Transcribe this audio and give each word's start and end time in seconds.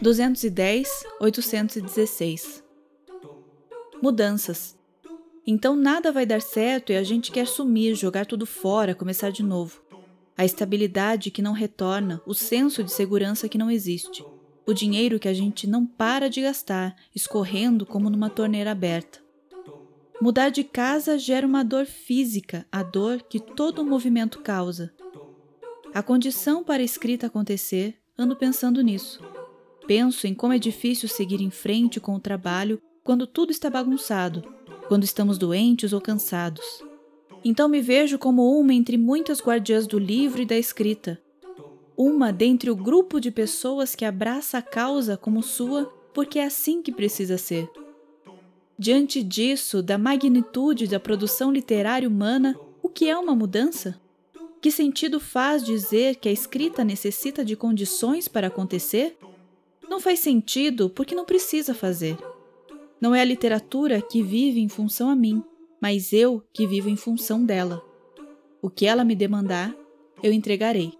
Duzentos 0.00 0.42
e 0.44 0.48
dez, 0.48 0.88
oitocentos 1.20 1.76
e 1.76 1.82
dezesseis. 1.82 2.64
Mudanças. 4.00 4.74
Então 5.46 5.76
nada 5.76 6.10
vai 6.10 6.24
dar 6.24 6.40
certo 6.40 6.92
e 6.92 6.96
a 6.96 7.02
gente 7.02 7.30
quer 7.30 7.46
sumir, 7.46 7.94
jogar 7.94 8.24
tudo 8.24 8.46
fora, 8.46 8.94
começar 8.94 9.30
de 9.30 9.42
novo. 9.42 9.82
A 10.34 10.46
estabilidade 10.46 11.30
que 11.30 11.42
não 11.42 11.52
retorna, 11.52 12.22
o 12.24 12.32
senso 12.32 12.82
de 12.82 12.90
segurança 12.90 13.50
que 13.50 13.58
não 13.58 13.70
existe, 13.70 14.24
o 14.66 14.72
dinheiro 14.72 15.18
que 15.18 15.28
a 15.28 15.34
gente 15.34 15.66
não 15.66 15.84
para 15.84 16.30
de 16.30 16.40
gastar, 16.40 16.96
escorrendo 17.14 17.84
como 17.84 18.08
numa 18.08 18.30
torneira 18.30 18.70
aberta. 18.70 19.27
Mudar 20.20 20.48
de 20.48 20.64
casa 20.64 21.16
gera 21.16 21.46
uma 21.46 21.62
dor 21.62 21.86
física, 21.86 22.66
a 22.72 22.82
dor 22.82 23.22
que 23.22 23.38
todo 23.38 23.84
movimento 23.84 24.40
causa. 24.40 24.92
A 25.94 26.02
condição 26.02 26.64
para 26.64 26.82
a 26.82 26.84
escrita 26.84 27.28
acontecer, 27.28 27.96
ando 28.18 28.34
pensando 28.34 28.82
nisso. 28.82 29.22
Penso 29.86 30.26
em 30.26 30.34
como 30.34 30.52
é 30.52 30.58
difícil 30.58 31.08
seguir 31.08 31.40
em 31.40 31.50
frente 31.50 32.00
com 32.00 32.16
o 32.16 32.20
trabalho 32.20 32.82
quando 33.04 33.28
tudo 33.28 33.52
está 33.52 33.70
bagunçado, 33.70 34.42
quando 34.88 35.04
estamos 35.04 35.38
doentes 35.38 35.92
ou 35.92 36.00
cansados. 36.00 36.82
Então 37.44 37.68
me 37.68 37.80
vejo 37.80 38.18
como 38.18 38.58
uma 38.58 38.74
entre 38.74 38.98
muitas 38.98 39.40
guardiãs 39.40 39.86
do 39.86 40.00
livro 40.00 40.42
e 40.42 40.46
da 40.46 40.58
escrita. 40.58 41.22
Uma 41.96 42.32
dentre 42.32 42.70
o 42.70 42.76
grupo 42.76 43.20
de 43.20 43.30
pessoas 43.30 43.94
que 43.94 44.04
abraça 44.04 44.58
a 44.58 44.62
causa 44.62 45.16
como 45.16 45.44
sua, 45.44 45.84
porque 46.12 46.40
é 46.40 46.44
assim 46.44 46.82
que 46.82 46.90
precisa 46.90 47.38
ser. 47.38 47.70
Diante 48.78 49.24
disso, 49.24 49.82
da 49.82 49.98
magnitude 49.98 50.86
da 50.86 51.00
produção 51.00 51.50
literária 51.50 52.08
humana, 52.08 52.56
o 52.80 52.88
que 52.88 53.08
é 53.08 53.18
uma 53.18 53.34
mudança? 53.34 54.00
Que 54.60 54.70
sentido 54.70 55.18
faz 55.18 55.64
dizer 55.64 56.16
que 56.16 56.28
a 56.28 56.32
escrita 56.32 56.84
necessita 56.84 57.44
de 57.44 57.56
condições 57.56 58.28
para 58.28 58.46
acontecer? 58.46 59.16
Não 59.88 59.98
faz 59.98 60.20
sentido 60.20 60.88
porque 60.90 61.14
não 61.14 61.24
precisa 61.24 61.74
fazer. 61.74 62.16
Não 63.00 63.14
é 63.14 63.20
a 63.20 63.24
literatura 63.24 64.00
que 64.00 64.22
vive 64.22 64.60
em 64.60 64.68
função 64.68 65.08
a 65.10 65.16
mim, 65.16 65.42
mas 65.80 66.12
eu 66.12 66.42
que 66.52 66.66
vivo 66.66 66.88
em 66.88 66.96
função 66.96 67.44
dela. 67.44 67.84
O 68.60 68.68
que 68.68 68.86
ela 68.86 69.04
me 69.04 69.14
demandar, 69.14 69.74
eu 70.22 70.32
entregarei. 70.32 70.97